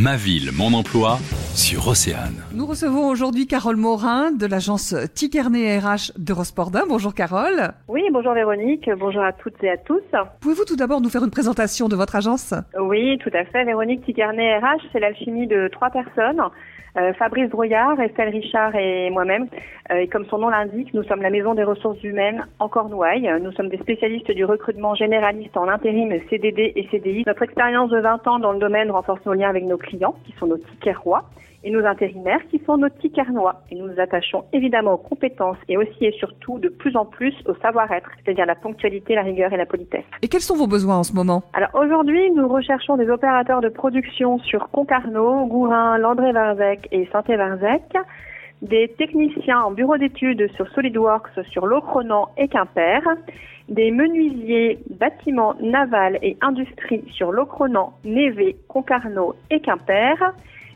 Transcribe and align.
Ma 0.00 0.16
ville, 0.16 0.50
mon 0.52 0.72
emploi 0.72 1.20
sur 1.54 1.88
Océane. 1.88 2.42
Nous 2.54 2.64
recevons 2.64 3.08
aujourd'hui 3.08 3.46
Carole 3.46 3.76
Morin 3.76 4.30
de 4.30 4.46
l'agence 4.46 4.94
Tikernet 5.14 5.78
RH 5.78 6.12
de 6.16 6.32
Rospordin. 6.32 6.84
Bonjour 6.88 7.14
Carole. 7.14 7.72
Oui, 7.88 8.02
bonjour 8.12 8.34
Véronique, 8.34 8.88
bonjour 8.98 9.22
à 9.22 9.32
toutes 9.32 9.62
et 9.64 9.70
à 9.70 9.76
tous. 9.76 10.02
Pouvez-vous 10.40 10.64
tout 10.64 10.76
d'abord 10.76 11.00
nous 11.00 11.08
faire 11.08 11.24
une 11.24 11.30
présentation 11.30 11.88
de 11.88 11.96
votre 11.96 12.14
agence? 12.14 12.54
Oui, 12.78 13.18
tout 13.18 13.30
à 13.34 13.44
fait. 13.44 13.64
Véronique 13.64 14.04
Tikernet 14.04 14.58
RH, 14.58 14.82
c'est 14.92 15.00
l'alchimie 15.00 15.46
de 15.46 15.68
trois 15.72 15.90
personnes. 15.90 16.40
Euh, 16.98 17.12
Fabrice 17.14 17.48
Brouillard, 17.50 18.00
Estelle 18.00 18.30
Richard 18.30 18.74
et 18.74 19.10
moi-même. 19.10 19.46
Euh, 19.92 19.98
et 19.98 20.08
comme 20.08 20.26
son 20.26 20.38
nom 20.38 20.48
l'indique, 20.48 20.92
nous 20.92 21.04
sommes 21.04 21.22
la 21.22 21.30
maison 21.30 21.54
des 21.54 21.62
ressources 21.62 22.02
humaines 22.02 22.46
en 22.58 22.68
Cornouailles. 22.68 23.30
Nous 23.40 23.52
sommes 23.52 23.68
des 23.68 23.78
spécialistes 23.78 24.30
du 24.30 24.44
recrutement 24.44 24.94
généraliste 24.94 25.56
en 25.56 25.68
intérim, 25.68 26.12
CDD 26.28 26.72
et 26.74 26.88
CDI. 26.90 27.24
Notre 27.26 27.42
expérience 27.42 27.90
de 27.90 28.00
20 28.00 28.26
ans 28.26 28.38
dans 28.38 28.52
le 28.52 28.58
domaine 28.58 28.90
renforce 28.90 29.24
nos 29.24 29.34
liens 29.34 29.48
avec 29.48 29.64
nos 29.64 29.78
clients, 29.78 30.16
qui 30.24 30.34
sont 30.38 30.46
nos 30.46 30.58
tickets 30.58 30.96
rois 30.96 31.24
et 31.62 31.70
nos 31.70 31.84
intérimaires 31.84 32.40
qui 32.50 32.58
sont 32.64 32.76
nos 32.76 32.88
ticarnois. 32.88 33.62
Et 33.70 33.74
nous 33.74 33.86
nous 33.86 34.00
attachons 34.00 34.44
évidemment 34.52 34.94
aux 34.94 34.98
compétences 34.98 35.58
et 35.68 35.76
aussi 35.76 36.04
et 36.06 36.12
surtout 36.12 36.58
de 36.58 36.68
plus 36.68 36.96
en 36.96 37.04
plus 37.04 37.34
au 37.46 37.54
savoir-être, 37.56 38.10
c'est-à-dire 38.16 38.46
la 38.46 38.54
ponctualité, 38.54 39.14
la 39.14 39.22
rigueur 39.22 39.52
et 39.52 39.56
la 39.56 39.66
politesse. 39.66 40.04
Et 40.22 40.28
quels 40.28 40.40
sont 40.40 40.56
vos 40.56 40.66
besoins 40.66 40.98
en 40.98 41.02
ce 41.02 41.12
moment? 41.12 41.42
Alors 41.52 41.70
aujourd'hui, 41.74 42.30
nous 42.30 42.48
recherchons 42.48 42.96
des 42.96 43.10
opérateurs 43.10 43.60
de 43.60 43.68
production 43.68 44.38
sur 44.38 44.70
Concarneau, 44.70 45.46
Gourin, 45.46 45.98
Landré-Varzec 45.98 46.88
et 46.92 47.06
Saint-Varzec, 47.12 47.82
des 48.62 48.88
techniciens 48.98 49.60
en 49.60 49.70
bureau 49.70 49.96
d'études 49.96 50.50
sur 50.54 50.68
SolidWorks 50.72 51.44
sur 51.50 51.66
Locronan 51.66 52.28
et 52.36 52.48
Quimper, 52.48 53.00
des 53.68 53.90
menuisiers 53.90 54.78
bâtiments 54.98 55.54
navals 55.60 56.18
et 56.22 56.36
industrie 56.42 57.04
sur 57.12 57.32
Locronan, 57.32 57.94
Névé, 58.04 58.56
Concarneau 58.68 59.34
et 59.50 59.60
Quimper, 59.60 60.16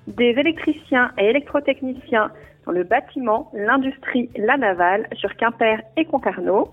des 0.06 0.30
électriciens 0.30 1.12
et 1.18 1.26
électrotechniciens 1.26 2.30
dans 2.66 2.72
le 2.72 2.84
bâtiment, 2.84 3.50
l'industrie, 3.52 4.30
la 4.36 4.56
navale 4.56 5.06
sur 5.14 5.34
Quimper 5.36 5.82
et 5.96 6.04
Concarneau, 6.04 6.70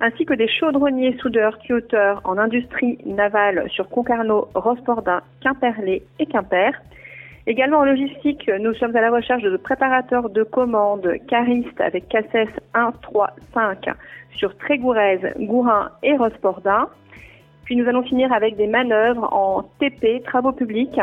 ainsi 0.00 0.24
que 0.24 0.34
des 0.34 0.48
chaudronniers, 0.48 1.16
soudeurs, 1.18 1.58
tuyauteurs 1.58 2.20
en 2.24 2.38
industrie 2.38 2.98
navale 3.04 3.68
sur 3.70 3.88
Concarneau, 3.88 4.48
Rospordin, 4.54 5.22
Quimperlé 5.40 6.02
et 6.18 6.26
Quimper. 6.26 6.72
Également 7.46 7.78
en 7.78 7.84
logistique, 7.84 8.50
nous 8.60 8.74
sommes 8.74 8.96
à 8.96 9.00
la 9.00 9.10
recherche 9.10 9.42
de 9.42 9.56
préparateurs 9.56 10.30
de 10.30 10.42
commandes 10.42 11.14
caristes 11.28 11.80
avec 11.80 12.08
CACES 12.08 12.48
1, 12.72 12.92
3, 13.02 13.30
5 13.52 13.88
sur 14.36 14.56
Trégourez, 14.56 15.20
Gourin 15.38 15.90
et 16.02 16.16
Rospordin. 16.16 16.88
Puis 17.64 17.76
nous 17.76 17.86
allons 17.88 18.02
finir 18.02 18.32
avec 18.32 18.56
des 18.56 18.66
manœuvres 18.66 19.32
en 19.32 19.62
TP, 19.78 20.22
travaux 20.24 20.52
publics, 20.52 21.00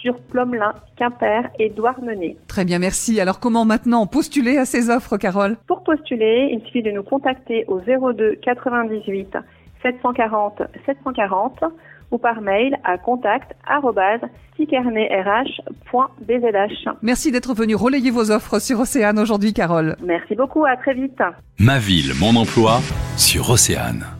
sur 0.00 0.18
Plomelin, 0.20 0.74
Quimper 0.96 1.50
et 1.58 1.70
Douarnenez. 1.70 2.36
Très 2.46 2.64
bien, 2.64 2.78
merci. 2.78 3.20
Alors 3.20 3.40
comment 3.40 3.64
maintenant 3.64 4.06
postuler 4.06 4.58
à 4.58 4.64
ces 4.64 4.90
offres, 4.90 5.16
Carole? 5.16 5.56
Pour 5.66 5.82
postuler, 5.82 6.50
il 6.52 6.60
suffit 6.66 6.82
de 6.82 6.90
nous 6.90 7.02
contacter 7.02 7.64
au 7.68 7.80
02 7.80 8.36
98 8.42 9.36
740 9.82 10.62
740 10.86 11.64
ou 12.10 12.18
par 12.18 12.40
mail 12.40 12.76
à 12.84 12.96
contact 12.98 13.54
Merci 17.02 17.30
d'être 17.30 17.54
venu 17.54 17.74
relayer 17.74 18.10
vos 18.10 18.30
offres 18.30 18.58
sur 18.60 18.80
Océane 18.80 19.18
aujourd'hui, 19.18 19.52
Carole. 19.52 19.96
Merci 20.02 20.34
beaucoup, 20.34 20.64
à 20.64 20.76
très 20.76 20.94
vite. 20.94 21.20
Ma 21.58 21.78
ville, 21.78 22.12
mon 22.18 22.34
emploi 22.36 22.80
sur 23.16 23.50
Océane. 23.50 24.17